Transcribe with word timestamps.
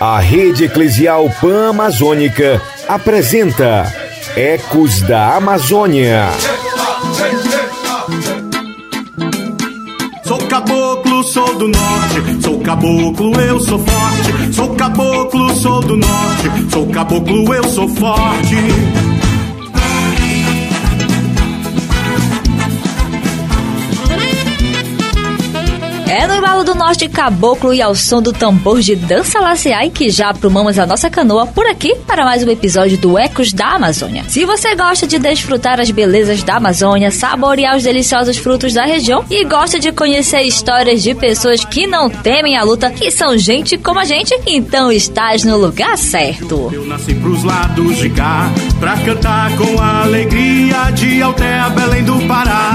A 0.00 0.20
Rede 0.20 0.64
Eclesial 0.64 1.28
Pan 1.40 1.70
Amazônica 1.70 2.62
apresenta 2.86 3.92
Ecos 4.36 5.00
da 5.02 5.34
Amazônia. 5.36 6.28
Sou 10.24 10.38
caboclo, 10.46 11.24
sou 11.24 11.58
do 11.58 11.68
norte, 11.68 12.42
sou 12.42 12.60
caboclo, 12.60 13.40
eu 13.40 13.58
sou 13.58 13.78
forte. 13.78 14.52
Sou 14.54 14.74
caboclo, 14.76 15.56
sou 15.56 15.80
do 15.80 15.96
norte, 15.96 16.70
sou 16.70 16.86
caboclo, 16.86 17.54
eu 17.54 17.64
sou 17.64 17.88
forte. 17.88 18.56
Do 26.58 26.74
norte 26.74 27.08
caboclo 27.08 27.72
e 27.72 27.80
ao 27.80 27.94
som 27.94 28.20
do 28.20 28.30
tambor 28.30 28.80
de 28.80 28.94
dança 28.94 29.40
laciai 29.40 29.88
que 29.88 30.10
já 30.10 30.28
aprumamos 30.28 30.78
a 30.78 30.84
nossa 30.84 31.08
canoa 31.08 31.46
por 31.46 31.64
aqui 31.64 31.94
para 32.06 32.24
mais 32.24 32.42
um 32.42 32.50
episódio 32.50 32.98
do 32.98 33.16
Ecos 33.16 33.54
da 33.54 33.76
Amazônia. 33.76 34.24
Se 34.28 34.44
você 34.44 34.74
gosta 34.74 35.06
de 35.06 35.18
desfrutar 35.18 35.80
as 35.80 35.90
belezas 35.90 36.42
da 36.42 36.56
Amazônia, 36.56 37.10
saborear 37.10 37.76
os 37.76 37.84
deliciosos 37.84 38.36
frutos 38.36 38.74
da 38.74 38.84
região 38.84 39.24
e 39.30 39.44
gosta 39.44 39.78
de 39.78 39.92
conhecer 39.92 40.42
histórias 40.42 41.02
de 41.02 41.14
pessoas 41.14 41.64
que 41.64 41.86
não 41.86 42.10
temem 42.10 42.56
a 42.56 42.64
luta, 42.64 42.90
que 42.90 43.10
são 43.10 43.38
gente 43.38 43.78
como 43.78 44.00
a 44.00 44.04
gente, 44.04 44.38
então 44.46 44.92
estás 44.92 45.44
no 45.44 45.56
lugar 45.56 45.96
certo. 45.96 46.70
Eu 46.70 46.84
nasci 46.84 47.14
pros 47.14 47.44
lados 47.44 47.96
de 47.96 48.10
cá, 48.10 48.50
pra 48.78 48.96
cantar 48.98 49.56
com 49.56 49.80
a 49.80 50.02
alegria 50.02 50.90
de 50.90 51.22
Altea, 51.22 51.70
Belém 51.70 52.04
do 52.04 52.20
Pará. 52.28 52.67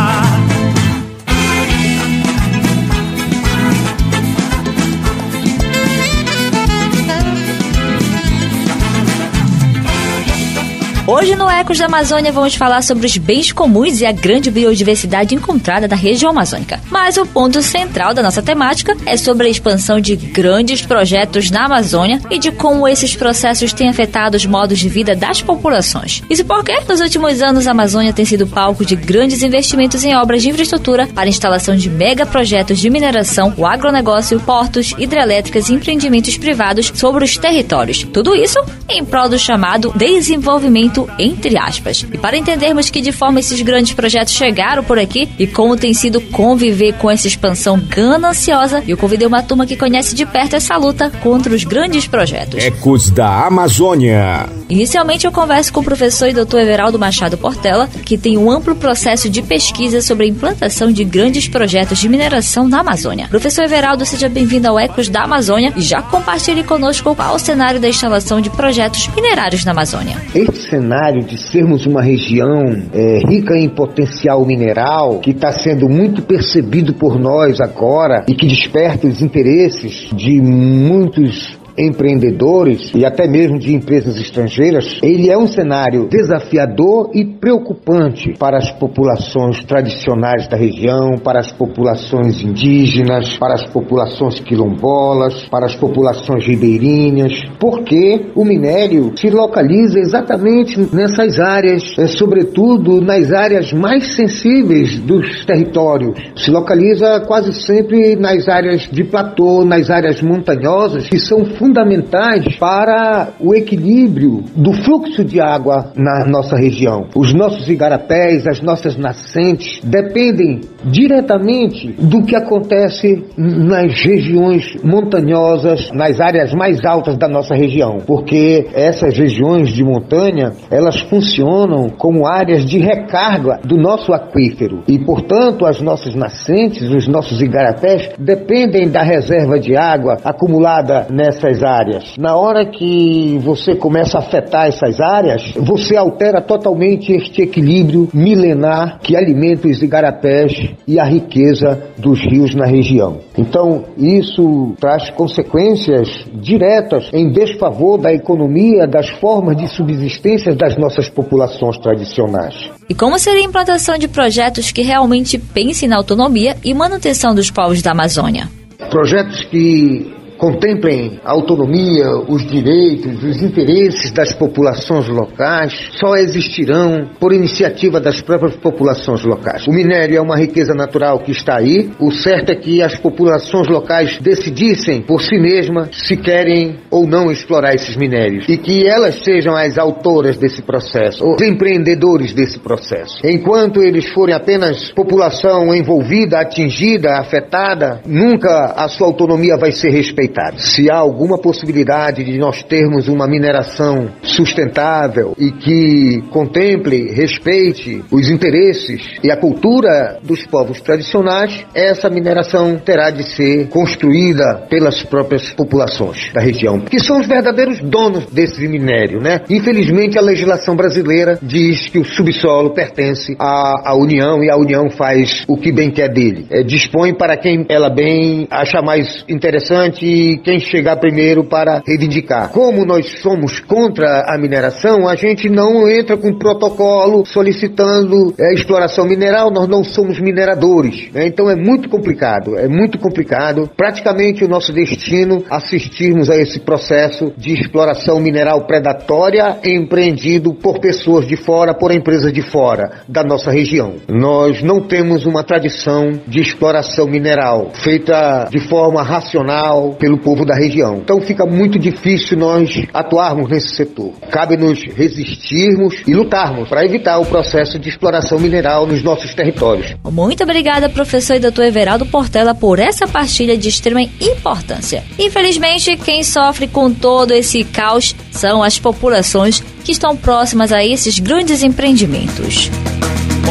Hoje 11.23 11.37
no 11.37 11.49
Ecos 11.49 11.77
da 11.77 11.85
Amazônia 11.85 12.33
vamos 12.33 12.53
falar 12.53 12.81
sobre 12.81 13.05
os 13.05 13.15
bens 13.15 13.49
comuns 13.49 14.01
e 14.01 14.05
a 14.05 14.11
grande 14.11 14.51
biodiversidade 14.51 15.33
encontrada 15.33 15.87
na 15.87 15.95
região 15.95 16.31
amazônica. 16.31 16.81
Mas 16.91 17.15
o 17.15 17.25
ponto 17.25 17.61
central 17.61 18.13
da 18.13 18.21
nossa 18.21 18.41
temática 18.41 18.93
é 19.05 19.15
sobre 19.15 19.47
a 19.47 19.49
expansão 19.49 20.01
de 20.01 20.17
grandes 20.17 20.81
projetos 20.85 21.49
na 21.49 21.63
Amazônia 21.63 22.19
e 22.29 22.37
de 22.37 22.51
como 22.51 22.85
esses 22.85 23.15
processos 23.15 23.71
têm 23.71 23.87
afetado 23.87 24.35
os 24.35 24.45
modos 24.45 24.77
de 24.77 24.89
vida 24.89 25.15
das 25.15 25.41
populações. 25.41 26.21
Isso 26.29 26.43
porque, 26.43 26.77
nos 26.89 26.99
últimos 26.99 27.41
anos, 27.41 27.67
a 27.67 27.71
Amazônia 27.71 28.11
tem 28.11 28.25
sido 28.25 28.45
palco 28.45 28.85
de 28.85 28.97
grandes 28.97 29.41
investimentos 29.41 30.03
em 30.03 30.13
obras 30.17 30.41
de 30.41 30.49
infraestrutura 30.49 31.07
para 31.07 31.29
instalação 31.29 31.73
de 31.73 31.89
mega 31.89 32.25
projetos 32.25 32.79
de 32.79 32.89
mineração, 32.89 33.53
o 33.55 33.65
agronegócio, 33.65 34.41
portos, 34.41 34.93
hidrelétricas 34.97 35.69
e 35.69 35.73
empreendimentos 35.73 36.37
privados 36.37 36.91
sobre 36.93 37.23
os 37.23 37.37
territórios. 37.37 38.05
Tudo 38.11 38.35
isso 38.35 38.59
em 38.89 39.05
prol 39.05 39.29
do 39.29 39.39
chamado 39.39 39.93
desenvolvimento 39.95 41.12
entre 41.19 41.57
aspas. 41.57 42.05
E 42.11 42.17
para 42.17 42.37
entendermos 42.37 42.89
que 42.89 43.01
de 43.01 43.11
forma 43.11 43.39
esses 43.39 43.61
grandes 43.61 43.93
projetos 43.93 44.33
chegaram 44.33 44.83
por 44.83 44.97
aqui 44.97 45.29
e 45.37 45.47
como 45.47 45.77
tem 45.77 45.93
sido 45.93 46.19
conviver 46.21 46.93
com 46.93 47.09
essa 47.09 47.27
expansão 47.27 47.79
gananciosa, 47.79 48.83
eu 48.87 48.97
convidei 48.97 49.27
uma 49.27 49.43
turma 49.43 49.65
que 49.65 49.75
conhece 49.75 50.15
de 50.15 50.25
perto 50.25 50.55
essa 50.55 50.75
luta 50.77 51.09
contra 51.21 51.53
os 51.53 51.63
grandes 51.63 52.07
projetos. 52.07 52.63
Ecos 52.63 53.09
da 53.09 53.45
Amazônia. 53.45 54.47
Inicialmente 54.69 55.25
eu 55.25 55.31
converso 55.31 55.71
com 55.71 55.81
o 55.81 55.83
professor 55.83 56.27
e 56.27 56.33
doutor 56.33 56.61
Everaldo 56.61 56.97
Machado 56.97 57.37
Portela, 57.37 57.87
que 58.05 58.17
tem 58.17 58.37
um 58.37 58.49
amplo 58.49 58.75
processo 58.75 59.29
de 59.29 59.41
pesquisa 59.41 60.01
sobre 60.01 60.25
a 60.25 60.29
implantação 60.29 60.91
de 60.91 61.03
grandes 61.03 61.47
projetos 61.47 61.99
de 61.99 62.09
mineração 62.09 62.67
na 62.67 62.79
Amazônia. 62.79 63.27
Professor 63.27 63.63
Everaldo, 63.63 64.05
seja 64.05 64.29
bem-vindo 64.29 64.67
ao 64.67 64.79
Ecos 64.79 65.09
da 65.09 65.23
Amazônia 65.23 65.73
e 65.75 65.81
já 65.81 66.01
compartilhe 66.01 66.63
conosco 66.63 67.15
qual 67.15 67.35
o 67.35 67.39
cenário 67.39 67.79
da 67.79 67.89
instalação 67.89 68.41
de 68.41 68.49
projetos 68.49 69.07
minerários 69.09 69.63
na 69.65 69.71
Amazônia. 69.71 70.17
Esse 70.33 70.69
cenário 70.69 71.02
de 71.11 71.37
sermos 71.37 71.85
uma 71.85 72.01
região 72.01 72.63
é, 72.93 73.19
rica 73.27 73.57
em 73.57 73.69
potencial 73.69 74.45
mineral, 74.45 75.19
que 75.19 75.31
está 75.31 75.51
sendo 75.51 75.89
muito 75.89 76.21
percebido 76.21 76.93
por 76.93 77.19
nós 77.19 77.59
agora 77.59 78.25
e 78.27 78.35
que 78.35 78.47
desperta 78.47 79.07
os 79.07 79.21
interesses 79.21 80.09
de 80.13 80.41
muitos 80.41 81.57
empreendedores 81.77 82.91
e 82.93 83.05
até 83.05 83.27
mesmo 83.27 83.57
de 83.59 83.73
empresas 83.73 84.17
estrangeiras, 84.17 84.99
ele 85.01 85.29
é 85.29 85.37
um 85.37 85.47
cenário 85.47 86.07
desafiador 86.07 87.09
e 87.13 87.25
preocupante 87.25 88.33
para 88.37 88.57
as 88.57 88.71
populações 88.71 89.63
tradicionais 89.63 90.47
da 90.47 90.57
região, 90.57 91.17
para 91.23 91.39
as 91.39 91.51
populações 91.51 92.41
indígenas, 92.41 93.37
para 93.37 93.55
as 93.55 93.65
populações 93.65 94.39
quilombolas, 94.39 95.45
para 95.45 95.65
as 95.65 95.75
populações 95.75 96.45
ribeirinhas, 96.45 97.33
porque 97.59 98.27
o 98.35 98.45
minério 98.45 99.11
se 99.17 99.29
localiza 99.29 99.99
exatamente 99.99 100.79
nessas 100.93 101.39
áreas, 101.39 101.83
é, 101.97 102.07
sobretudo 102.07 103.01
nas 103.01 103.31
áreas 103.31 103.71
mais 103.73 104.15
sensíveis 104.15 104.99
dos 104.99 105.45
territórios. 105.45 106.17
Se 106.35 106.51
localiza 106.51 107.21
quase 107.21 107.53
sempre 107.53 108.15
nas 108.15 108.47
áreas 108.47 108.89
de 108.91 109.03
platô, 109.03 109.63
nas 109.65 109.89
áreas 109.89 110.21
montanhosas, 110.21 111.07
que 111.09 111.19
são 111.19 111.45
fundamentais 111.63 112.57
para 112.57 113.29
o 113.39 113.55
equilíbrio 113.55 114.43
do 114.53 114.73
fluxo 114.73 115.23
de 115.23 115.39
água 115.39 115.93
na 115.95 116.25
nossa 116.25 116.57
região. 116.57 117.07
Os 117.15 117.33
nossos 117.33 117.69
igarapés, 117.69 118.45
as 118.45 118.61
nossas 118.61 118.97
nascentes 118.97 119.79
dependem 119.81 120.59
diretamente 120.83 121.93
do 121.93 122.21
que 122.23 122.35
acontece 122.35 123.23
nas 123.37 123.93
regiões 124.03 124.75
montanhosas, 124.83 125.89
nas 125.93 126.19
áreas 126.19 126.53
mais 126.53 126.83
altas 126.83 127.17
da 127.17 127.29
nossa 127.29 127.55
região, 127.55 127.99
porque 128.05 128.67
essas 128.73 129.17
regiões 129.17 129.69
de 129.69 129.85
montanha, 129.85 130.51
elas 130.69 130.99
funcionam 130.99 131.87
como 131.89 132.27
áreas 132.27 132.65
de 132.65 132.77
recarga 132.77 133.61
do 133.63 133.77
nosso 133.77 134.11
aquífero 134.11 134.83
e, 134.85 134.99
portanto, 134.99 135.65
as 135.65 135.79
nossas 135.79 136.13
nascentes, 136.13 136.89
os 136.89 137.07
nossos 137.07 137.41
igarapés 137.41 138.11
dependem 138.19 138.89
da 138.89 139.01
reserva 139.01 139.57
de 139.57 139.77
água 139.77 140.17
acumulada 140.25 141.07
nessas 141.09 141.52
essas 141.53 141.63
áreas. 141.63 142.17
Na 142.17 142.35
hora 142.35 142.65
que 142.65 143.37
você 143.39 143.75
começa 143.75 144.17
a 144.17 144.21
afetar 144.21 144.67
essas 144.67 144.99
áreas, 144.99 145.53
você 145.55 145.95
altera 145.95 146.41
totalmente 146.41 147.11
este 147.13 147.43
equilíbrio 147.43 148.09
milenar 148.13 148.99
que 148.99 149.15
alimenta 149.15 149.67
os 149.67 149.81
igarapés 149.81 150.53
e 150.87 150.99
a 150.99 151.03
riqueza 151.03 151.91
dos 151.97 152.19
rios 152.19 152.55
na 152.55 152.65
região. 152.65 153.19
Então, 153.37 153.85
isso 153.97 154.73
traz 154.79 155.09
consequências 155.11 156.25
diretas 156.33 157.09
em 157.13 157.31
desfavor 157.31 157.99
da 157.99 158.11
economia, 158.13 158.87
das 158.87 159.09
formas 159.09 159.57
de 159.57 159.67
subsistência 159.67 160.55
das 160.55 160.77
nossas 160.77 161.09
populações 161.09 161.77
tradicionais. 161.77 162.71
E 162.89 162.93
como 162.93 163.17
seria 163.19 163.41
a 163.41 163.45
implantação 163.45 163.97
de 163.97 164.07
projetos 164.07 164.71
que 164.71 164.81
realmente 164.81 165.37
pensem 165.37 165.87
na 165.87 165.97
autonomia 165.97 166.55
e 166.63 166.73
manutenção 166.73 167.33
dos 167.33 167.49
povos 167.49 167.81
da 167.81 167.91
Amazônia? 167.91 168.49
Projetos 168.89 169.43
que 169.45 170.22
contemplem 170.37 171.19
a 171.23 171.31
autonomia, 171.31 172.09
os 172.27 172.45
direitos, 172.45 173.23
os 173.23 173.41
interesses 173.41 174.11
das 174.11 174.33
populações 174.33 175.07
locais, 175.07 175.73
só 175.93 176.15
existirão 176.15 177.09
por 177.19 177.33
iniciativa 177.33 177.99
das 177.99 178.21
próprias 178.21 178.55
populações 178.55 179.23
locais. 179.23 179.67
O 179.67 179.71
minério 179.71 180.17
é 180.17 180.21
uma 180.21 180.37
riqueza 180.37 180.73
natural 180.73 181.19
que 181.19 181.31
está 181.31 181.57
aí. 181.57 181.91
O 181.99 182.11
certo 182.11 182.51
é 182.51 182.55
que 182.55 182.81
as 182.81 182.97
populações 182.97 183.67
locais 183.67 184.17
decidissem 184.19 185.01
por 185.01 185.21
si 185.21 185.37
mesmas 185.37 185.89
se 186.07 186.17
querem 186.17 186.77
ou 186.89 187.07
não 187.07 187.31
explorar 187.31 187.73
esses 187.73 187.95
minérios 187.95 188.47
e 188.49 188.57
que 188.57 188.85
elas 188.87 189.23
sejam 189.23 189.55
as 189.55 189.77
autoras 189.77 190.37
desse 190.37 190.61
processo, 190.61 191.25
os 191.25 191.41
empreendedores 191.41 192.33
desse 192.33 192.59
processo. 192.59 193.19
Enquanto 193.23 193.81
eles 193.81 194.09
forem 194.09 194.35
apenas 194.35 194.91
população 194.91 195.73
envolvida, 195.73 196.39
atingida, 196.39 197.19
afetada, 197.19 198.01
nunca 198.05 198.73
a 198.75 198.87
sua 198.89 199.07
autonomia 199.07 199.57
vai 199.57 199.71
ser 199.71 199.89
respeitada 199.89 200.32
se 200.57 200.89
há 200.89 200.97
alguma 200.97 201.37
possibilidade 201.37 202.23
de 202.23 202.37
nós 202.37 202.63
termos 202.63 203.07
uma 203.07 203.27
mineração 203.27 204.09
sustentável 204.21 205.33
e 205.37 205.51
que 205.51 206.21
contemple, 206.29 207.11
respeite 207.11 208.03
os 208.11 208.29
interesses 208.29 209.01
e 209.23 209.31
a 209.31 209.37
cultura 209.37 210.19
dos 210.23 210.45
povos 210.45 210.81
tradicionais, 210.81 211.65
essa 211.73 212.09
mineração 212.09 212.77
terá 212.77 213.09
de 213.09 213.23
ser 213.23 213.67
construída 213.69 214.65
pelas 214.69 215.03
próprias 215.03 215.49
populações 215.51 216.31
da 216.33 216.41
região, 216.41 216.79
que 216.79 216.99
são 216.99 217.19
os 217.19 217.27
verdadeiros 217.27 217.79
donos 217.79 218.25
desse 218.27 218.67
minério, 218.67 219.19
né? 219.19 219.41
Infelizmente 219.49 220.17
a 220.17 220.21
legislação 220.21 220.75
brasileira 220.75 221.37
diz 221.41 221.89
que 221.89 221.99
o 221.99 222.05
subsolo 222.05 222.73
pertence 222.73 223.35
à, 223.39 223.91
à 223.91 223.95
União 223.95 224.43
e 224.43 224.49
a 224.49 224.57
União 224.57 224.89
faz 224.89 225.43
o 225.47 225.57
que 225.57 225.71
bem 225.71 225.91
quer 225.91 226.09
dele. 226.09 226.45
É, 226.49 226.63
dispõe 226.63 227.13
para 227.13 227.37
quem 227.37 227.65
ela 227.69 227.89
bem 227.89 228.47
acha 228.49 228.81
mais 228.81 229.23
interessante 229.27 230.05
e 230.13 230.37
quem 230.37 230.59
chegar 230.59 230.97
primeiro 230.97 231.43
para 231.43 231.81
reivindicar. 231.85 232.49
Como 232.51 232.85
nós 232.85 233.19
somos 233.21 233.59
contra 233.59 234.25
a 234.27 234.37
mineração, 234.37 235.07
a 235.07 235.15
gente 235.15 235.49
não 235.49 235.89
entra 235.89 236.15
com 236.15 236.37
protocolo 236.37 237.25
solicitando 237.25 238.33
é, 238.39 238.53
exploração 238.53 239.05
mineral, 239.05 239.49
nós 239.49 239.67
não 239.67 239.83
somos 239.83 240.19
mineradores. 240.19 241.11
Né? 241.11 241.27
Então 241.27 241.49
é 241.49 241.55
muito 241.55 241.89
complicado, 241.89 242.57
é 242.57 242.67
muito 242.67 242.99
complicado. 242.99 243.69
Praticamente 243.75 244.43
o 244.43 244.47
nosso 244.47 244.71
destino 244.71 245.43
assistirmos 245.49 246.29
a 246.29 246.35
esse 246.35 246.59
processo 246.59 247.33
de 247.35 247.53
exploração 247.53 248.19
mineral 248.19 248.67
predatória 248.67 249.57
empreendido 249.63 250.53
por 250.53 250.79
pessoas 250.79 251.27
de 251.27 251.35
fora, 251.35 251.73
por 251.73 251.91
empresas 251.91 252.31
de 252.31 252.41
fora 252.41 253.01
da 253.07 253.23
nossa 253.23 253.49
região. 253.49 253.95
Nós 254.07 254.61
não 254.61 254.81
temos 254.81 255.25
uma 255.25 255.43
tradição 255.43 256.11
de 256.27 256.39
exploração 256.39 257.07
mineral 257.07 257.71
feita 257.73 258.47
de 258.51 258.59
forma 258.67 259.01
racional 259.01 259.95
pelo 260.03 260.17
povo 260.17 260.43
da 260.43 260.53
região. 260.53 260.97
Então 260.97 261.21
fica 261.21 261.45
muito 261.45 261.79
difícil 261.79 262.37
nós 262.37 262.85
atuarmos 262.93 263.49
nesse 263.49 263.73
setor. 263.73 264.11
Cabe 264.29 264.57
nos 264.57 264.83
resistirmos 264.83 266.03
e 266.05 266.13
lutarmos 266.13 266.67
para 266.67 266.83
evitar 266.83 267.19
o 267.19 267.25
processo 267.25 267.79
de 267.79 267.87
exploração 267.87 268.37
mineral 268.37 268.85
nos 268.85 269.01
nossos 269.01 269.33
territórios. 269.33 269.95
Muito 270.11 270.43
obrigada, 270.43 270.89
professor 270.89 271.37
e 271.37 271.39
doutor 271.39 271.63
Everaldo 271.63 272.05
Portela, 272.05 272.53
por 272.53 272.79
essa 272.79 273.07
partilha 273.07 273.57
de 273.57 273.69
extrema 273.69 274.01
importância. 274.01 275.05
Infelizmente, 275.17 275.95
quem 275.95 276.21
sofre 276.21 276.67
com 276.67 276.91
todo 276.91 277.31
esse 277.31 277.63
caos 277.63 278.13
são 278.29 278.61
as 278.61 278.77
populações 278.77 279.61
que 279.85 279.93
estão 279.93 280.17
próximas 280.17 280.73
a 280.73 280.83
esses 280.83 281.17
grandes 281.17 281.63
empreendimentos. 281.63 282.69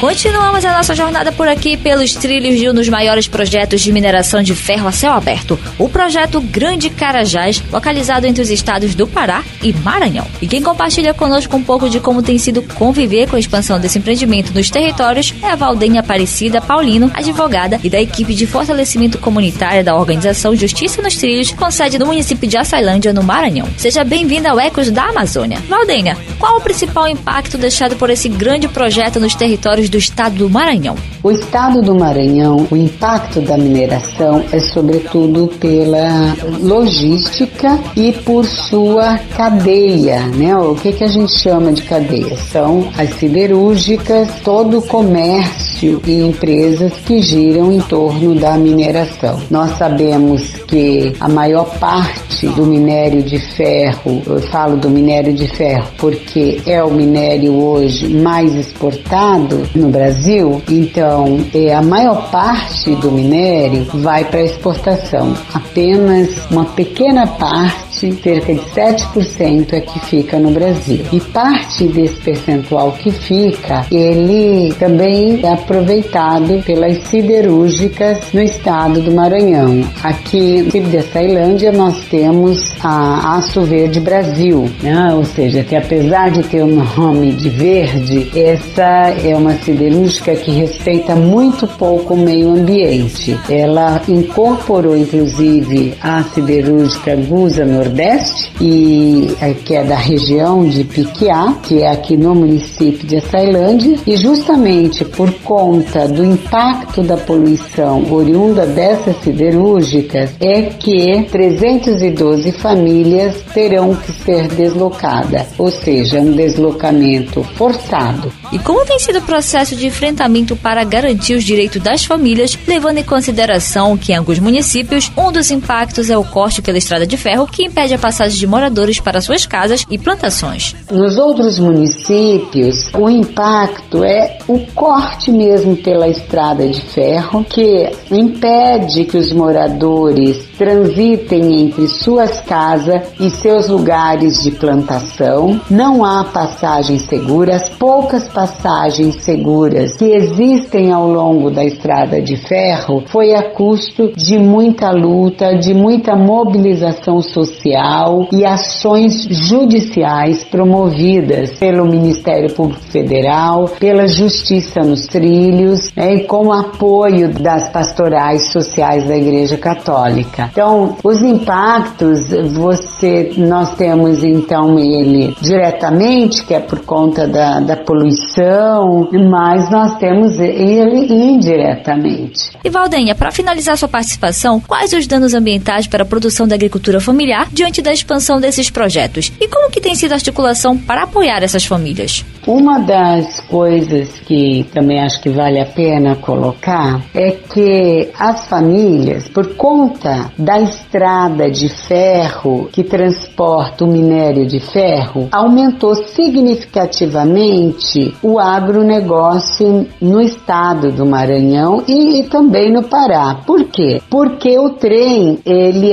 Continuamos 0.00 0.64
a 0.64 0.72
nossa 0.72 0.94
jornada 0.94 1.30
por 1.30 1.46
aqui 1.46 1.76
pelos 1.76 2.14
trilhos 2.14 2.58
de 2.58 2.66
um 2.70 2.72
dos 2.72 2.88
maiores 2.88 3.28
projetos 3.28 3.82
de 3.82 3.92
mineração 3.92 4.42
de 4.42 4.54
ferro 4.54 4.88
a 4.88 4.92
céu 4.92 5.12
aberto, 5.12 5.60
o 5.78 5.90
projeto 5.90 6.40
Grande 6.40 6.88
Carajás, 6.88 7.62
localizado 7.70 8.26
entre 8.26 8.42
os 8.42 8.48
estados 8.48 8.94
do 8.94 9.06
Pará 9.06 9.44
e 9.62 9.74
Maranhão. 9.74 10.26
E 10.40 10.48
quem 10.48 10.62
compartilha 10.62 11.12
conosco 11.12 11.54
um 11.54 11.62
pouco 11.62 11.90
de 11.90 12.00
como 12.00 12.22
tem 12.22 12.38
sido 12.38 12.62
conviver 12.62 13.28
com 13.28 13.36
a 13.36 13.38
expansão 13.38 13.78
desse 13.78 13.98
empreendimento 13.98 14.54
nos 14.54 14.70
territórios 14.70 15.34
é 15.42 15.48
a 15.48 15.54
Valdenha 15.54 16.00
Aparecida 16.00 16.62
Paulino, 16.62 17.10
advogada 17.12 17.78
e 17.84 17.90
da 17.90 18.00
equipe 18.00 18.34
de 18.34 18.46
fortalecimento 18.46 19.18
comunitário 19.18 19.84
da 19.84 19.94
organização 19.94 20.56
Justiça 20.56 21.02
nos 21.02 21.16
Trilhos, 21.16 21.52
com 21.52 21.70
sede 21.70 21.98
no 21.98 22.06
município 22.06 22.48
de 22.48 22.56
Açailândia, 22.56 23.12
no 23.12 23.22
Maranhão. 23.22 23.68
Seja 23.76 24.02
bem-vinda 24.02 24.50
ao 24.50 24.58
Ecos 24.58 24.90
da 24.90 25.10
Amazônia. 25.10 25.58
Valdenha, 25.68 26.16
qual 26.38 26.56
o 26.56 26.62
principal 26.62 27.06
impacto 27.06 27.58
deixado 27.58 27.96
por 27.96 28.08
esse 28.08 28.30
grande 28.30 28.66
projeto 28.66 29.20
nos 29.20 29.34
territórios 29.34 29.89
do 29.90 29.98
estado 29.98 30.36
do 30.36 30.48
Maranhão. 30.48 30.96
O 31.22 31.30
estado 31.30 31.82
do 31.82 31.94
Maranhão, 31.94 32.66
o 32.70 32.76
impacto 32.76 33.40
da 33.40 33.58
mineração 33.58 34.44
é 34.52 34.60
sobretudo 34.60 35.48
pela 35.58 36.34
logística 36.62 37.78
e 37.96 38.12
por 38.12 38.46
sua 38.46 39.18
cadeia, 39.36 40.26
né? 40.28 40.56
O 40.56 40.74
que, 40.76 40.92
que 40.92 41.04
a 41.04 41.08
gente 41.08 41.36
chama 41.36 41.72
de 41.72 41.82
cadeia? 41.82 42.36
São 42.36 42.88
as 42.96 43.10
siderúrgicas, 43.14 44.28
todo 44.44 44.78
o 44.78 44.82
comércio 44.82 45.69
e 45.82 46.20
empresas 46.20 46.92
que 47.04 47.20
giram 47.20 47.72
em 47.72 47.80
torno 47.80 48.34
da 48.34 48.56
mineração. 48.56 49.40
Nós 49.50 49.76
sabemos 49.78 50.42
que 50.66 51.12
a 51.20 51.28
maior 51.28 51.64
parte 51.78 52.46
do 52.48 52.64
minério 52.64 53.22
de 53.22 53.38
ferro, 53.38 54.22
eu 54.26 54.40
falo 54.50 54.76
do 54.76 54.90
minério 54.90 55.32
de 55.32 55.46
ferro 55.48 55.86
porque 55.98 56.60
é 56.66 56.82
o 56.82 56.90
minério 56.90 57.52
hoje 57.54 58.08
mais 58.08 58.54
exportado 58.54 59.62
no 59.74 59.88
Brasil, 59.88 60.62
então 60.68 61.38
é, 61.54 61.74
a 61.74 61.82
maior 61.82 62.30
parte 62.30 62.94
do 62.96 63.10
minério 63.10 63.86
vai 63.94 64.24
para 64.24 64.42
exportação. 64.42 65.34
Apenas 65.52 66.46
uma 66.50 66.64
pequena 66.64 67.26
parte 67.26 67.89
cerca 68.22 68.54
de 68.54 68.60
7% 68.60 69.72
é 69.72 69.80
que 69.80 70.00
fica 70.06 70.38
no 70.38 70.50
Brasil. 70.50 71.04
E 71.12 71.20
parte 71.20 71.86
desse 71.88 72.16
percentual 72.16 72.92
que 72.92 73.10
fica, 73.10 73.84
ele 73.90 74.72
também 74.78 75.40
é 75.42 75.52
aproveitado 75.52 76.62
pelas 76.64 76.98
siderúrgicas 77.08 78.32
no 78.32 78.42
estado 78.42 79.02
do 79.02 79.12
Maranhão. 79.12 79.84
Aqui 80.02 80.62
no 80.62 80.90
da 80.90 81.02
Tailândia 81.02 81.72
nós 81.72 82.04
temos 82.10 82.72
a 82.82 83.36
Aço 83.36 83.62
Verde 83.62 84.00
Brasil, 84.00 84.70
né? 84.82 85.12
ou 85.14 85.24
seja, 85.24 85.62
que 85.62 85.76
apesar 85.76 86.30
de 86.30 86.42
ter 86.44 86.62
o 86.62 86.66
nome 86.66 87.32
de 87.32 87.48
verde, 87.50 88.30
essa 88.34 89.10
é 89.22 89.36
uma 89.36 89.54
siderúrgica 89.54 90.34
que 90.34 90.50
respeita 90.52 91.14
muito 91.14 91.66
pouco 91.66 92.14
o 92.14 92.16
meio 92.16 92.50
ambiente. 92.50 93.38
Ela 93.48 94.00
incorporou 94.08 94.96
inclusive 94.96 95.94
a 96.00 96.22
siderúrgica 96.22 97.14
Gusa 97.16 97.64
Nordeste 97.64 97.89
Nordeste 97.90 98.52
e 98.60 99.28
que 99.64 99.74
é 99.74 99.82
da 99.82 99.96
região 99.96 100.68
de 100.68 100.84
Piquiá, 100.84 101.54
que 101.62 101.82
é 101.82 101.90
aqui 101.90 102.16
no 102.16 102.34
município 102.34 103.06
de 103.06 103.16
Açailândia, 103.16 103.96
e 104.06 104.16
justamente 104.16 105.04
por 105.04 105.32
conta 105.40 106.06
do 106.06 106.24
impacto 106.24 107.02
da 107.02 107.16
poluição 107.16 108.12
oriunda 108.12 108.64
dessas 108.64 109.16
siderúrgicas 109.22 110.30
é 110.40 110.62
que 110.62 111.26
312 111.30 112.52
famílias 112.52 113.42
terão 113.52 113.94
que 113.96 114.12
ser 114.12 114.46
deslocadas, 114.48 115.48
ou 115.58 115.70
seja, 115.70 116.20
um 116.20 116.32
deslocamento 116.32 117.42
forçado. 117.42 118.32
E 118.52 118.58
como 118.58 118.84
tem 118.84 118.98
sido 118.98 119.18
o 119.18 119.22
processo 119.22 119.74
de 119.74 119.86
enfrentamento 119.86 120.54
para 120.54 120.84
garantir 120.84 121.34
os 121.34 121.44
direitos 121.44 121.82
das 121.82 122.04
famílias, 122.04 122.56
levando 122.66 122.98
em 122.98 123.04
consideração 123.04 123.96
que 123.96 124.12
em 124.12 124.16
alguns 124.16 124.38
municípios 124.38 125.10
um 125.16 125.32
dos 125.32 125.50
impactos 125.50 126.10
é 126.10 126.16
o 126.16 126.24
corte 126.24 126.62
pela 126.62 126.78
estrada 126.78 127.06
de 127.06 127.16
ferro 127.16 127.46
que 127.46 127.64
impede 127.64 127.79
impede 127.80 127.94
a 127.94 127.98
passagem 127.98 128.38
de 128.38 128.46
moradores 128.46 129.00
para 129.00 129.22
suas 129.22 129.46
casas 129.46 129.86
e 129.90 129.96
plantações. 129.96 130.76
Nos 130.90 131.16
outros 131.16 131.58
municípios, 131.58 132.90
o 132.92 133.08
impacto 133.08 134.04
é 134.04 134.38
o 134.46 134.58
corte 134.74 135.30
mesmo 135.30 135.74
pela 135.76 136.06
estrada 136.06 136.68
de 136.68 136.80
ferro, 136.80 137.42
que 137.42 137.90
impede 138.10 139.04
que 139.06 139.16
os 139.16 139.32
moradores 139.32 140.49
transitem 140.60 141.62
entre 141.62 141.88
suas 141.88 142.38
casas 142.42 143.00
e 143.18 143.30
seus 143.30 143.66
lugares 143.66 144.42
de 144.42 144.50
plantação. 144.50 145.58
Não 145.70 146.04
há 146.04 146.22
passagens 146.22 147.00
seguras, 147.04 147.66
poucas 147.70 148.28
passagens 148.28 149.14
seguras 149.22 149.96
que 149.96 150.04
existem 150.04 150.92
ao 150.92 151.08
longo 151.10 151.50
da 151.50 151.64
estrada 151.64 152.20
de 152.20 152.36
ferro 152.36 153.02
foi 153.06 153.34
a 153.34 153.54
custo 153.54 154.12
de 154.14 154.36
muita 154.36 154.90
luta, 154.90 155.56
de 155.56 155.72
muita 155.72 156.14
mobilização 156.14 157.22
social 157.22 158.28
e 158.30 158.44
ações 158.44 159.24
judiciais 159.30 160.44
promovidas 160.44 161.58
pelo 161.58 161.86
Ministério 161.86 162.52
Público 162.52 162.82
Federal, 162.82 163.64
pela 163.80 164.06
Justiça 164.06 164.80
nos 164.80 165.06
Trilhos 165.06 165.90
né, 165.96 166.16
e 166.16 166.24
com 166.24 166.52
apoio 166.52 167.30
das 167.30 167.70
pastorais 167.70 168.52
sociais 168.52 169.08
da 169.08 169.16
Igreja 169.16 169.56
Católica. 169.56 170.49
Então, 170.50 170.96
os 171.04 171.22
impactos, 171.22 172.28
você, 172.52 173.32
nós 173.36 173.74
temos 173.76 174.24
então 174.24 174.78
ele 174.78 175.34
diretamente, 175.40 176.44
que 176.44 176.54
é 176.54 176.60
por 176.60 176.80
conta 176.80 177.26
da, 177.26 177.60
da 177.60 177.76
poluição, 177.76 179.08
mas 179.30 179.70
nós 179.70 179.96
temos 179.98 180.38
ele 180.38 181.06
indiretamente. 181.12 182.50
E 182.64 182.68
Valdenha, 182.68 183.14
para 183.14 183.30
finalizar 183.30 183.76
sua 183.76 183.88
participação, 183.88 184.60
quais 184.60 184.92
os 184.92 185.06
danos 185.06 185.34
ambientais 185.34 185.86
para 185.86 186.02
a 186.02 186.06
produção 186.06 186.48
da 186.48 186.54
agricultura 186.54 187.00
familiar 187.00 187.48
diante 187.52 187.80
da 187.80 187.92
expansão 187.92 188.40
desses 188.40 188.70
projetos? 188.70 189.32
E 189.40 189.46
como 189.46 189.70
que 189.70 189.80
tem 189.80 189.94
sido 189.94 190.12
a 190.12 190.16
articulação 190.16 190.76
para 190.76 191.04
apoiar 191.04 191.42
essas 191.42 191.64
famílias? 191.64 192.24
Uma 192.46 192.78
das 192.78 193.40
coisas 193.40 194.08
que 194.20 194.66
também 194.72 195.00
acho 195.00 195.20
que 195.20 195.28
vale 195.28 195.60
a 195.60 195.66
pena 195.66 196.16
colocar 196.16 197.02
é 197.14 197.32
que 197.32 198.08
as 198.18 198.46
famílias, 198.46 199.28
por 199.28 199.54
conta 199.54 200.32
da 200.40 200.60
estrada 200.60 201.50
de 201.50 201.68
ferro 201.68 202.68
que 202.72 202.82
transporta 202.82 203.84
o 203.84 203.88
minério 203.88 204.46
de 204.46 204.58
ferro, 204.58 205.28
aumentou 205.30 205.94
significativamente 205.94 208.14
o 208.22 208.38
agronegócio 208.38 209.86
no 210.00 210.18
estado 210.20 210.90
do 210.90 211.04
Maranhão 211.04 211.82
e, 211.86 212.20
e 212.20 212.22
também 212.24 212.72
no 212.72 212.84
Pará. 212.84 213.42
Por 213.46 213.64
quê? 213.64 214.00
Porque 214.08 214.58
o 214.58 214.70
trem, 214.70 215.38
ele 215.44 215.90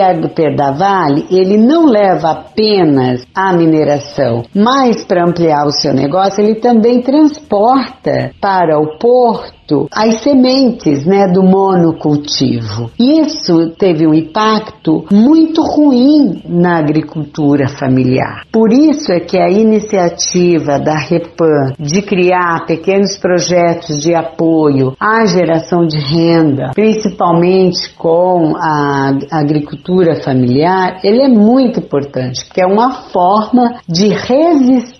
da 0.56 0.72
Vale, 0.72 1.25
ele 1.30 1.58
não 1.58 1.86
leva 1.86 2.32
apenas 2.32 3.27
a 3.36 3.51
mineração, 3.51 4.46
mas 4.54 5.04
para 5.04 5.25
ampliar 5.25 5.66
o 5.66 5.72
seu 5.72 5.94
negócio, 5.94 6.42
ele 6.42 6.56
também 6.56 7.01
transporta 7.01 8.32
para 8.39 8.80
o 8.80 8.98
porto 8.98 9.57
as 9.91 10.21
sementes 10.21 11.05
né, 11.05 11.27
do 11.27 11.43
monocultivo. 11.43 12.91
Isso 12.97 13.71
teve 13.77 14.07
um 14.07 14.13
impacto 14.13 15.05
muito 15.12 15.62
ruim 15.62 16.41
na 16.47 16.79
agricultura 16.79 17.67
familiar. 17.67 18.45
Por 18.51 18.71
isso 18.71 19.12
é 19.12 19.19
que 19.19 19.38
a 19.38 19.50
iniciativa 19.50 20.79
da 20.79 20.97
Repan 20.97 21.74
de 21.79 22.01
criar 22.01 22.65
pequenos 22.65 23.17
projetos 23.17 24.01
de 24.01 24.15
apoio 24.15 24.93
à 25.00 25.25
geração 25.25 25.86
de 25.86 25.97
renda, 25.97 26.71
principalmente 26.74 27.93
com 27.95 28.55
a 28.55 29.12
agricultura 29.31 30.15
familiar, 30.24 31.00
ele 31.03 31.21
é 31.21 31.27
muito 31.27 31.79
importante, 31.79 32.45
porque 32.45 32.62
é 32.62 32.65
uma 32.65 33.09
forma 33.12 33.79
de 33.88 34.07
resistência 34.07 34.97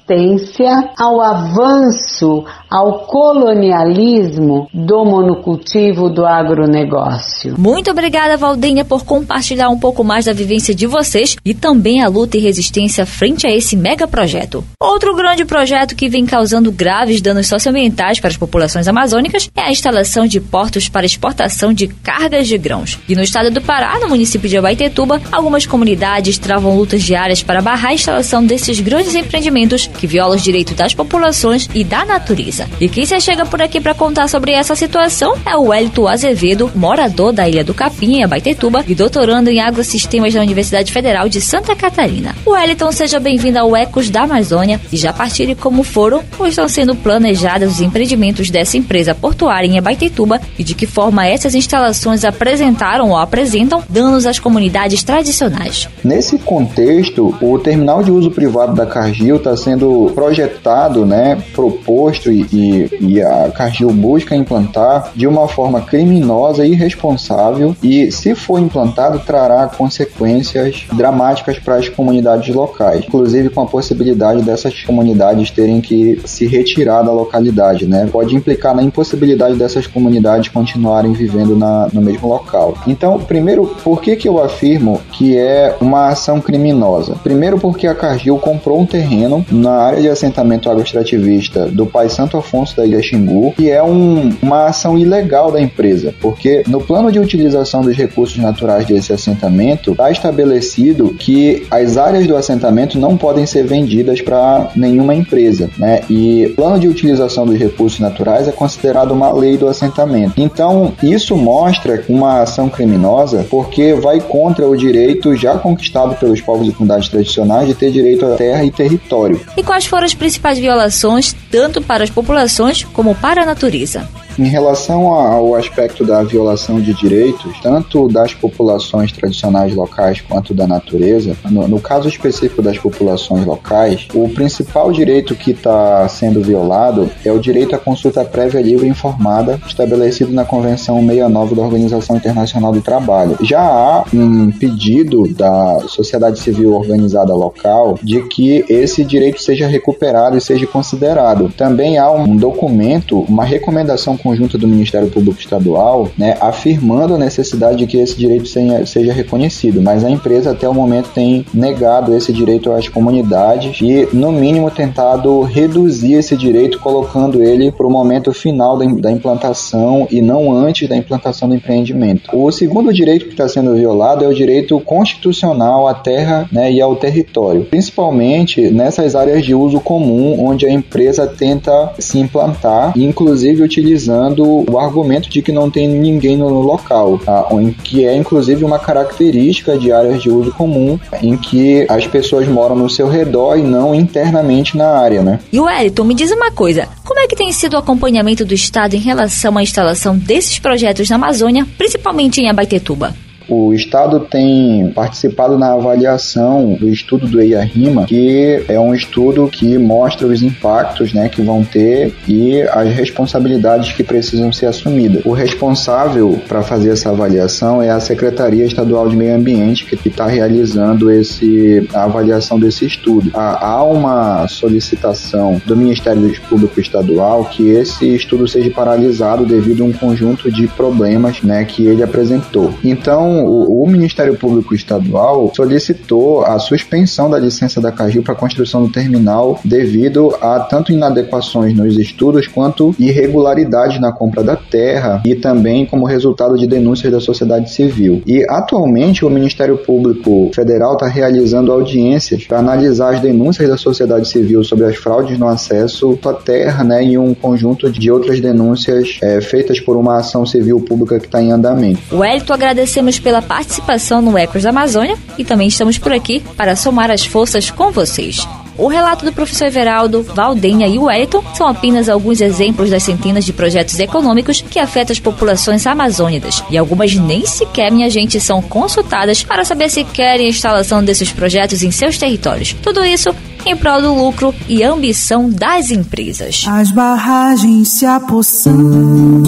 ao 0.98 1.22
avanço, 1.22 2.46
ao 2.70 3.06
colonialismo 3.06 4.68
do 4.74 5.06
monocultivo 5.06 6.10
do 6.10 6.26
agronegócio. 6.26 7.56
Muito 7.58 7.92
obrigada, 7.92 8.38
Valdinha, 8.38 8.86
por 8.86 9.04
compartilhar 9.04 9.70
um 9.70 9.80
pouco 9.80 10.04
mais 10.04 10.26
da 10.26 10.34
vivência 10.34 10.74
de 10.74 10.88
vocês 10.88 11.36
e 11.44 11.54
também 11.54 12.02
a 12.02 12.08
luta 12.08 12.38
e 12.38 12.40
resistência 12.40 13.06
frente 13.06 13.46
a 13.46 13.52
esse 13.52 13.76
mega 13.76 14.08
projeto. 14.08 14.64
Outro 14.82 15.16
grande 15.16 15.44
projeto 15.44 15.96
que 15.96 16.08
vem 16.08 16.26
causando 16.26 16.72
graves 16.72 17.22
danos 17.22 17.48
socioambientais 17.48 18.20
para 18.20 18.30
as 18.30 18.38
populações 18.38 18.88
amazônicas 18.88 19.50
é 19.56 19.62
a 19.62 19.72
instalação 19.72 20.26
de 20.26 20.40
portos 20.40 20.88
para 20.88 21.06
exportação 21.06 21.74
de 21.74 21.88
cargas 21.88 22.48
de 22.48 22.58
grãos. 22.58 23.00
E 23.10 23.16
no 23.16 23.22
estado 23.22 23.52
do 23.52 23.62
Pará, 23.62 24.00
no 24.00 24.08
município 24.08 24.50
de 24.50 24.58
Abaitetuba, 24.58 25.22
algumas 25.32 25.66
comunidades 25.66 26.38
travam 26.38 26.78
lutas 26.78 27.04
diárias 27.04 27.44
para 27.44 27.62
barrar 27.62 27.92
a 27.92 27.94
instalação 27.94 28.46
desses 28.46 28.80
grandes 28.80 29.16
empreendimentos 29.16 29.90
que 29.98 30.08
violam 30.08 30.38
os 30.38 30.44
direitos 30.44 30.75
das 30.75 30.94
populações 30.94 31.70
e 31.74 31.84
da 31.84 32.06
natureza. 32.06 32.68
E 32.80 32.88
quem 32.88 33.06
se 33.06 33.20
chega 33.20 33.46
por 33.46 33.62
aqui 33.62 33.82
para 33.82 33.94
contar 33.94 34.27
sobre 34.30 34.51
essa 34.51 34.75
situação 34.75 35.36
é 35.46 35.56
o 35.56 35.70
Wellington 35.70 36.08
Azevedo, 36.08 36.72
morador 36.75 37.34
da 37.34 37.50
Ilha 37.50 37.63
do 37.63 37.74
Capim, 37.74 38.18
em 38.18 38.24
Abaitetuba, 38.24 38.86
e 38.88 38.96
doutorando 38.96 39.50
em 39.50 39.60
agrossistemas 39.60 40.34
da 40.34 40.42
Universidade 40.42 40.92
Federal 40.92 41.27
de 41.27 41.42
Santa 41.42 41.75
Catarina. 41.75 42.36
O 42.46 42.51
Wellington, 42.51 42.92
seja 42.92 43.20
bem-vindo 43.20 43.60
ao 43.60 43.75
Ecos 43.75 44.10
da 44.10 44.22
Amazônia 44.22 44.80
e 44.92 44.98
já 44.98 45.12
partilhe 45.12 45.56
como 45.56 45.84
foram 45.84 46.24
ou 46.38 46.48
estão 46.48 46.70
sendo 46.70 46.96
planejados 46.96 47.74
os 47.74 47.82
empreendimentos 47.82 48.50
dessa 48.50 48.77
empresa 48.77 49.16
portuária 49.16 49.68
em 49.68 49.77
Abaitetuba 49.77 50.39
e 50.58 50.63
de 50.63 50.74
que 50.74 50.86
forma 50.86 51.25
essas 51.25 51.56
instalações 51.56 52.24
apresentaram 52.24 53.10
ou 53.10 53.18
apresentam 53.18 53.84
danos 53.89 54.25
às 54.25 54.39
comunidades 54.39 55.04
tradicionais. 55.04 55.89
Nesse 56.04 56.38
contexto, 56.38 57.36
o 57.42 57.60
terminal 57.60 58.04
de 58.04 58.12
uso 58.12 58.32
privado 58.32 58.75
da 58.75 58.86
Cargill 58.86 59.38
está 59.38 59.56
sendo 59.56 59.87
projetado, 60.13 61.06
né, 61.06 61.38
proposto 61.53 62.32
e, 62.32 62.41
e, 62.51 62.89
e 63.01 63.22
a 63.22 63.51
Cargill 63.51 63.91
busca 63.91 64.36
implantar 64.36 65.12
de 65.15 65.27
uma 65.27 65.48
forma 65.48 65.82
criminosa 65.82 66.65
e 66.65 66.72
irresponsável 66.72 67.75
e, 67.82 68.12
se 68.12 68.36
for 68.36 68.60
implantado, 68.60 69.20
trará 69.20 69.67
consequências 69.67 70.86
dramáticas 70.94 71.60
para 71.60 71.75
as 71.75 71.89
comunidades 71.89 72.53
locais, 72.53 73.06
inclusive 73.06 73.50
com 73.50 73.62
a 73.62 73.65
possibilidade 73.65 74.41
dessas 74.41 74.84
comunidades 74.84 75.51
terem 75.51 75.82
que 75.82 76.22
se 76.25 76.46
retirar 76.46 77.01
da 77.01 77.12
localidade, 77.12 77.86
né? 77.86 78.08
Pode 78.12 78.36
implicar 78.36 78.75
na 78.75 78.84
impossibilidade 78.84 79.56
dessas 79.56 79.88
comunidades 79.88 80.50
continuarem 80.50 81.13
vivendo 81.13 81.56
na, 81.56 81.88
no 81.94 82.01
mesmo 82.01 82.27
local. 82.27 82.77
Então, 82.88 83.20
primeiro, 83.20 83.65
por 83.84 84.01
que, 84.01 84.15
que 84.15 84.27
eu 84.27 84.41
afirmo 84.44 85.01
que 85.12 85.38
é 85.38 85.75
uma 85.79 86.10
ação 86.10 86.39
criminosa? 86.39 87.15
Primeiro, 87.24 87.58
porque 87.60 87.88
a 87.88 87.96
Cargill 87.96 88.38
comprou 88.38 88.79
um 88.79 88.86
terreno 88.86 89.46
na 89.51 89.76
área 89.79 90.01
de 90.01 90.10
assentamento 90.10 90.69
agroextrativista 90.69 91.67
do 91.67 91.86
Pai 91.86 92.10
Santo 92.10 92.38
Afonso 92.38 92.75
da 92.75 92.86
Ilha 92.86 93.01
Xingu, 93.01 93.53
que 93.53 93.69
é 93.69 93.81
um 93.84 94.17
uma 94.41 94.65
ação 94.65 94.98
ilegal 94.98 95.51
da 95.51 95.62
empresa, 95.62 96.13
porque 96.22 96.63
no 96.67 96.79
plano 96.79 97.12
de 97.12 97.19
utilização 97.19 97.81
dos 97.81 97.96
recursos 97.96 98.38
naturais 98.38 98.86
desse 98.86 99.13
assentamento 99.13 99.91
está 99.91 100.12
estabelecido 100.12 101.15
que 101.17 101.65
as 101.69 101.98
áreas 101.98 102.25
do 102.27 102.36
assentamento 102.36 102.98
não 102.98 103.17
podem 103.17 103.46
ser 103.46 103.65
vendidas 103.65 104.22
para 104.22 104.69
nenhuma 104.75 105.13
empresa, 105.13 105.69
né? 105.77 106.01
E 106.10 106.53
plano 106.55 106.79
de 106.79 106.88
utilização 106.88 107.46
dos 107.46 107.57
recursos 107.57 108.00
naturais 108.00 108.48
é 108.48 108.51
considerado 108.51 109.12
uma 109.12 109.31
lei 109.31 109.57
do 109.57 109.67
assentamento. 109.67 110.34
Então, 110.38 110.93
isso 111.01 111.36
mostra 111.36 112.03
uma 112.07 112.41
ação 112.41 112.69
criminosa 112.69 113.46
porque 113.50 113.93
vai 113.93 114.19
contra 114.19 114.67
o 114.67 114.75
direito 114.75 115.36
já 115.36 115.57
conquistado 115.57 116.15
pelos 116.15 116.41
povos 116.41 116.67
e 116.67 116.72
comunidades 116.72 117.10
tradicionais 117.10 117.67
de 117.67 117.75
ter 117.75 117.91
direito 117.91 118.25
à 118.25 118.36
terra 118.36 118.63
e 118.63 118.72
território. 118.72 119.39
E 119.55 119.63
quais 119.67 119.86
foram 119.86 120.05
as 120.05 120.13
principais 120.13 120.57
violações, 120.57 121.36
tanto 121.51 121.81
para 121.81 122.03
as 122.05 122.09
populações 122.09 122.86
como 122.86 123.13
para 123.13 123.43
a 123.43 123.45
natureza? 123.45 124.07
Em 124.38 124.46
relação 124.46 125.08
ao 125.13 125.56
aspecto 125.56 126.06
da 126.06 126.22
violação 126.22 126.79
de 126.79 126.94
direitos, 126.94 127.60
tanto 127.62 128.08
das 128.08 128.36
populações 128.36 129.12
tradicionais 129.12 129.74
locais 129.74 130.22
quanto 130.22 130.53
da 130.53 130.67
natureza, 130.67 131.36
no, 131.50 131.67
no 131.67 131.79
caso 131.79 132.08
específico 132.08 132.62
das 132.62 132.77
populações 132.77 133.46
locais, 133.46 134.08
o 134.13 134.29
principal 134.29 134.91
direito 134.91 135.36
que 135.36 135.51
está 135.51 136.08
sendo 136.08 136.41
violado 136.41 137.10
é 137.25 137.32
o 137.32 137.39
direito 137.39 137.75
à 137.75 137.79
consulta 137.79 138.24
prévia 138.24 138.62
livre 138.62 138.86
e 138.86 138.89
informada, 138.89 139.60
estabelecido 139.65 140.32
na 140.32 140.46
Convenção 140.46 141.00
69 141.00 141.56
da 141.56 141.62
Organização 141.63 142.15
Internacional 142.15 142.72
do 142.72 142.82
Trabalho. 142.82 143.38
Já 143.41 143.62
há 143.62 144.03
um 144.13 144.51
pedido 144.51 145.27
da 145.34 145.79
sociedade 145.88 146.39
civil 146.39 146.74
organizada 146.74 147.34
local 147.34 147.98
de 148.03 148.22
que 148.27 148.63
esse 148.70 149.03
direito 149.03 149.41
seja 149.41 149.67
recuperado 149.67 150.38
e 150.38 150.41
seja 150.41 150.67
considerado. 150.67 151.51
Também 151.58 151.98
há 151.98 152.12
um 152.12 152.36
documento, 152.36 153.22
uma 153.22 153.44
recomendação 153.44 154.15
conjunta 154.27 154.57
do 154.57 154.67
Ministério 154.67 155.07
Público 155.07 155.39
Estadual, 155.39 156.10
né, 156.17 156.36
afirmando 156.41 157.15
a 157.15 157.17
necessidade 157.17 157.77
de 157.77 157.88
que 157.88 157.98
esse 157.98 158.17
direito 158.17 158.50
seja 158.86 159.13
reconhecido, 159.13 159.81
mas 159.81 160.03
a 160.03 160.10
empresa 160.10 160.51
até 160.51 160.67
o 160.67 160.74
momento 160.74 161.12
tem 161.13 161.46
negado 161.53 162.13
esse 162.13 162.34
direito 162.34 162.72
às 162.74 162.89
comunidades 162.89 163.79
e, 163.81 164.07
no 164.12 164.34
mínimo, 164.34 164.69
tentado 164.69 165.41
reduzir 165.43 166.15
esse 166.15 166.36
direito, 166.36 166.77
colocando 166.79 167.41
ele 167.41 167.72
para 167.72 167.88
o 167.88 167.89
momento 167.89 168.34
final 168.34 168.77
da, 168.77 169.12
implantação 169.12 170.07
e 170.12 170.22
não 170.22 170.51
antes 170.51 170.89
da 170.89 170.98
implantação 170.98 171.48
do 171.48 171.55
empreendimento. 171.55 172.29
O 172.34 172.51
segundo 172.51 172.93
direito 172.93 173.25
que 173.25 173.31
está 173.31 173.48
sendo 173.48 173.74
violado 173.75 174.25
é 174.25 174.27
o 174.27 174.34
direito 174.34 174.77
constitucional 174.81 175.88
à 175.88 175.93
terra 175.93 176.50
né, 176.51 176.69
e 176.69 176.81
ao 176.81 176.98
território, 176.98 177.63
principalmente 177.63 178.69
nessas 178.69 179.15
áreas 179.15 179.46
de 179.46 179.55
uso 179.55 179.79
comum 179.79 180.46
onde 180.46 180.65
a 180.65 180.72
empresa 180.72 181.25
tenta 181.25 181.93
se 181.98 182.19
implantar, 182.19 182.91
inclusive 182.98 183.63
utilizando 183.63 184.16
o 184.43 184.77
argumento 184.77 185.29
de 185.29 185.41
que 185.41 185.51
não 185.51 185.69
tem 185.69 185.88
ninguém 185.88 186.38
no 186.38 186.47
local, 186.62 187.17
tá? 187.19 187.47
em 187.51 187.71
que 187.71 188.05
é 188.05 188.15
inclusive 188.15 188.63
uma 188.63 188.79
característica 188.79 189.77
de 189.77 189.91
áreas 189.91 190.21
de 190.21 190.29
uso 190.29 190.51
comum, 190.53 191.00
em 191.21 191.38
que 191.38 191.86
as 191.89 192.05
pessoas 192.07 192.47
moram 192.47 192.75
no 192.75 192.89
seu 192.89 193.07
redor 193.07 193.57
e 193.57 193.63
não 193.63 193.93
internamente 193.93 194.77
na 194.77 194.89
área, 194.89 195.21
né? 195.21 195.39
E 195.51 195.59
o 195.59 195.69
Elton, 195.69 196.03
me 196.03 196.13
diz 196.13 196.31
uma 196.31 196.51
coisa, 196.51 196.88
como 197.03 197.19
é 197.19 197.27
que 197.27 197.36
tem 197.36 197.51
sido 197.51 197.74
o 197.74 197.77
acompanhamento 197.77 198.45
do 198.45 198.53
Estado 198.53 198.95
em 198.95 199.00
relação 199.00 199.57
à 199.57 199.63
instalação 199.63 200.17
desses 200.17 200.59
projetos 200.59 201.09
na 201.09 201.15
Amazônia, 201.15 201.65
principalmente 201.77 202.41
em 202.41 202.50
Abaitetuba? 202.50 203.13
O 203.48 203.74
Estado 203.74 204.20
tem 204.20 204.92
participado 204.94 205.58
na 205.58 205.74
avaliação 205.74 206.74
do 206.74 206.89
estudo 206.89 207.27
do 207.27 207.42
EIA-RIMA, 207.42 208.06
que 208.06 208.63
é 208.68 208.80
um 208.80 208.94
estudo 208.94 209.48
que 209.48 209.77
mostra 209.77 210.27
os 210.27 210.42
impactos 210.42 211.13
né, 211.13 211.30
que 211.30 211.42
vão 211.42 211.63
ter 211.63 212.13
e 212.27 212.62
as 212.62 212.94
responsabilidades 212.94 213.94
que 213.94 214.04
precisam 214.04 214.51
ser 214.51 214.66
assumidas. 214.66 215.25
O 215.25 215.32
responsável 215.32 216.39
para 216.48 216.62
fazer 216.62 216.92
essa 216.92 217.10
avaliação 217.10 217.82
é 217.82 217.89
a 217.89 218.00
Secretaria 218.00 218.66
Estadual 218.66 219.08
de 219.08 219.16
Meio 219.16 219.36
Ambiente, 219.36 219.86
que 219.86 220.08
está 220.08 220.27
realizando 220.27 221.10
esse, 221.12 221.88
a 221.94 222.04
avaliação 222.04 222.60
desse 222.60 222.86
estudo. 222.86 223.32
Há 223.34 223.84
uma 223.84 224.48
solicitação 224.48 225.62
do 225.66 225.75
Ministério 225.75 226.18
Público 226.50 226.80
Estadual 226.80 227.46
que 227.46 227.70
esse 227.70 228.16
estudo 228.16 228.48
seja 228.48 228.70
paralisado 228.72 229.46
devido 229.46 229.84
a 229.84 229.86
um 229.86 229.94
conjunto 229.94 230.51
de 230.51 230.68
problemas 230.68 231.42
né, 231.42 231.63
que 231.66 231.86
ele 231.86 232.04
apresentou. 232.04 232.74
Então, 232.84 233.37
o, 233.46 233.84
o 233.84 233.88
Ministério 233.88 234.36
Público 234.36 234.74
Estadual 234.74 235.51
solicitou 235.56 236.46
a 236.46 236.60
suspensão 236.60 237.29
da 237.29 237.39
licença 237.39 237.82
da 237.82 237.91
Cargill 237.91 238.24
para 238.24 238.34
a 238.34 238.38
construção 238.38 238.84
do 238.84 238.91
terminal 238.91 239.60
devido 239.63 240.36
a 240.41 240.60
tanto 240.60 240.91
inadequações 240.91 241.75
nos 241.75 241.98
estudos 241.98 242.48
quanto 242.48 242.96
irregularidades 243.00 244.00
na 244.00 244.12
compra 244.12 244.44
da 244.44 244.56
terra 244.56 245.22
e 245.25 245.36
também 245.36 245.86
como 245.86 246.06
resultado 246.06 246.58
de 246.58 246.67
denúncias 246.67 247.12
da 247.12 247.20
sociedade 247.20 247.72
civil. 247.72 248.22
E 248.25 248.46
atualmente 248.50 249.25
o 249.25 249.29
Ministério 249.29 249.77
Público 249.77 250.51
Federal 250.53 250.94
está 250.94 251.08
realizando 251.08 251.72
audiências 251.72 252.46
para 252.46 252.60
analisar 252.60 253.15
as 253.15 253.22
denúncias 253.22 253.70
da 253.70 253.77
sociedade 253.77 254.27
civil 254.27 254.63
sobre 254.63 254.86
as 254.86 254.96
fraudes 254.96 255.38
no 255.38 255.48
acesso 255.48 256.17
à 256.25 256.34
terra, 256.34 256.84
né, 256.84 257.03
e 257.03 257.17
um 257.17 257.34
conjunto 257.34 257.89
de 257.89 258.12
outras 258.12 258.39
denúncias 258.39 259.17
é, 259.22 259.39
feitas 259.39 259.79
por 259.79 259.96
uma 259.96 260.17
ação 260.17 260.46
civil 260.46 260.79
pública 260.82 261.20
que 261.20 261.25
está 261.25 261.41
em 261.41 261.51
andamento. 261.51 262.00
Wellington, 262.12 262.53
agradecemos 262.53 263.20
pela 263.27 263.41
participação 263.41 264.22
no 264.22 264.38
Ecos 264.38 264.63
da 264.63 264.69
Amazônia 264.69 265.17
e 265.38 265.43
também 265.43 265.67
estamos 265.67 265.98
por 265.98 266.13
aqui 266.13 266.39
para 266.55 266.77
somar 266.77 267.12
as 267.12 267.25
forças 267.25 267.69
com 267.69 267.91
vocês. 267.91 268.48
O 268.77 268.88
relato 268.88 269.25
do 269.25 269.34
professor 269.34 269.65
Everaldo, 269.65 270.24
Valdenha 270.24 270.88
e 270.88 270.98
Wellington 270.98 271.43
são 271.53 271.67
apenas 271.67 272.07
alguns 272.07 272.39
exemplos 272.39 272.89
das 272.89 273.03
centenas 273.03 273.43
de 273.43 273.51
projetos 273.51 274.00
econômicos 274.00 274.62
que 274.62 274.79
afetam 274.79 275.12
as 275.12 275.19
populações 275.19 275.86
amazônicas. 275.86 276.63
E 276.69 276.77
algumas 276.77 277.13
nem 277.15 277.46
sequer, 277.46 277.91
minha 277.91 278.10
gente, 278.10 278.39
são 278.39 278.62
consultadas 278.62 279.43
para 279.43 279.65
saber 279.65 279.89
se 279.89 280.05
querem 280.05 280.46
a 280.46 280.50
instalação 280.50 281.03
desses 281.03 281.29
projetos 281.29 281.84
em 281.84 281.91
seus 281.91 282.17
territórios. 282.17 282.77
Tudo 282.81 283.03
isso 283.03 283.36
em 283.65 283.75
prol 283.75 284.01
do 284.01 284.15
lucro 284.15 284.55
e 284.69 284.84
ambição 284.84 285.50
das 285.50 285.91
empresas. 285.91 286.63
As 286.65 286.91
barragens 286.91 287.89
se 287.89 288.05
apossando 288.05 289.48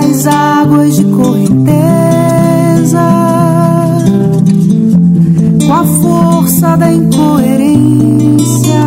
das 0.00 0.26
águas 0.26 0.96
de 0.96 1.04
correnteza. 1.04 1.76
Com 5.66 5.72
a 5.72 5.84
força 5.84 6.76
da 6.76 6.92
incoerência, 6.92 8.82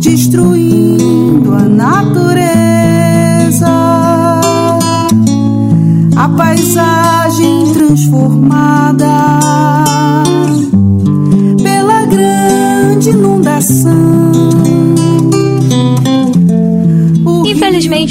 destruindo 0.00 1.52
a 1.52 1.62
natureza, 1.62 3.68
a 6.16 6.28
paisagem 6.36 7.72
transformada 7.72 9.77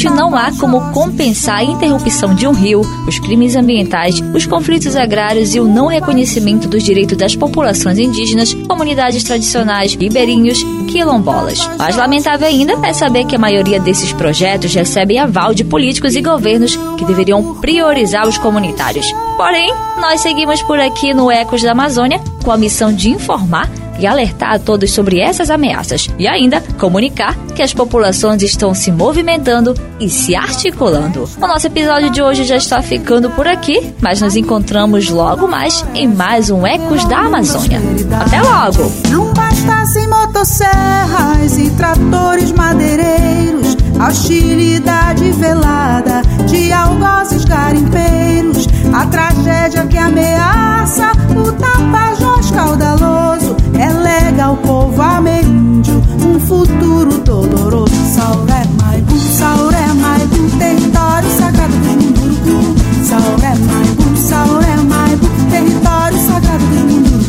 Infelizmente, 0.08 0.16
não 0.16 0.36
há 0.36 0.52
como 0.58 0.92
compensar 0.92 1.60
a 1.60 1.64
interrupção 1.64 2.34
de 2.34 2.48
um 2.48 2.52
rio, 2.52 2.82
os 3.08 3.20
crimes 3.20 3.56
ambientais, 3.56 4.22
os 4.34 4.46
conflitos 4.46 4.96
agrários 4.96 5.54
e 5.54 5.60
o 5.60 5.66
não 5.66 5.88
reconhecimento 5.88 6.68
dos 6.68 6.84
direitos 6.84 7.18
das 7.18 7.36
populações 7.36 8.00
indígenas, 8.00 8.54
comunidades 8.54 9.24
tradicionais, 9.24 9.96
ribeirinhos, 9.96 10.64
quilombolas. 10.88 11.68
Mais 11.78 11.96
lamentável 11.96 12.48
ainda 12.48 12.74
é 12.86 12.94
saber 12.94 13.26
que 13.26 13.36
a 13.36 13.40
maioria 13.40 13.80
desses 13.80 14.14
projetos 14.14 14.74
recebem 14.74 15.20
aval 15.20 15.54
de 15.54 15.64
políticos 15.64 16.16
e 16.16 16.22
governos 16.22 16.76
que 16.98 17.06
deveriam 17.06 17.56
priorizar 17.56 18.28
os 18.28 18.38
comunitários. 18.38 19.06
Porém, 19.36 19.72
nós 20.00 20.22
seguimos 20.22 20.62
por 20.64 20.80
aqui 20.80 21.14
no 21.14 21.32
Ecos 21.32 21.62
da 21.62 21.72
Amazônia 21.72 22.22
com 22.48 22.52
a 22.54 22.58
missão 22.58 22.94
de 22.94 23.10
informar 23.10 23.70
e 24.00 24.08
alertar 24.08 24.54
a 24.54 24.60
todos 24.60 24.92
sobre 24.92 25.20
essas 25.20 25.50
ameaças 25.50 26.08
e 26.18 26.30
ainda 26.30 26.62
comunicar 26.80 27.36
que 27.54 27.62
as 27.62 27.74
populações 27.74 28.42
estão 28.42 28.74
se 28.74 28.90
movimentando 28.90 29.74
e 30.00 30.10
se 30.10 30.34
articulando. 30.34 31.28
O 31.36 31.46
nosso 31.46 31.68
episódio 31.68 32.10
de 32.10 32.22
hoje 32.22 32.46
já 32.46 32.56
está 32.56 32.82
ficando 32.82 33.30
por 33.32 33.50
aqui, 33.50 33.94
mas 34.00 34.22
nos 34.22 34.38
encontramos 34.38 35.10
logo 35.10 35.46
mais 35.46 35.84
em 35.94 36.08
mais 36.08 36.50
um 36.50 36.66
Ecos 36.66 37.04
da 37.04 37.18
Amazônia. 37.18 37.82
Até 38.18 38.42
logo! 38.42 38.94
Não 39.10 39.34
bastassem 39.34 40.08
motosserras 40.08 41.58
e 41.58 41.70
tratores 41.72 42.54
madeireiros, 42.54 43.76
a 44.00 44.08
hostilidade 44.08 45.32
velada 45.34 46.22
de 46.48 46.72
algozes 46.72 47.44
garimpeiros, 47.44 48.70
a 48.94 49.06
tragédia 49.08 49.86
que 49.88 49.98
ameaça 49.98 51.12
o 51.36 51.52
tapajós 51.52 52.17
caudaloso 52.58 53.56
é 53.80 53.88
lega 53.94 54.46
ao 54.46 54.58
povo 54.58 55.00
ameríndio 55.00 56.02
um 56.26 56.40
futuro 56.40 57.20
doloroso. 57.20 57.94
Sauré 58.16 58.64
Maibu, 58.82 59.16
Sauré 59.20 59.94
Maibu, 59.94 60.58
território 60.58 61.30
sagrado 61.38 61.74
dos 61.74 61.96
Munduruku. 62.04 62.76
Sauré 63.06 63.54
Maibu, 63.60 64.18
Sauré 64.18 64.76
Maibu, 64.90 65.28
território 65.52 66.18
sagrado 66.18 66.66
dos 66.66 66.82
Munduruku. 66.82 67.28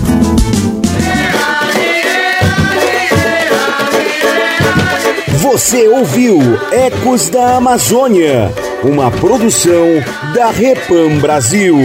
Você 5.42 5.88
ouviu 5.88 6.38
Ecos 6.72 7.28
da 7.28 7.56
Amazônia, 7.56 8.50
uma 8.82 9.10
produção 9.10 9.86
da 10.34 10.50
Repam 10.50 11.18
Brasil. 11.20 11.76